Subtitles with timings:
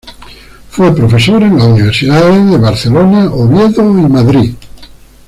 [0.71, 4.53] Fue profesor en las universidades de Barcelona, Oviedo y Madrid.